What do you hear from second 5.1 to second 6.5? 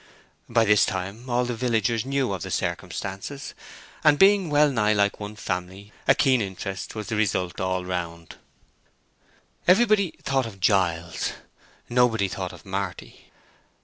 one family, a keen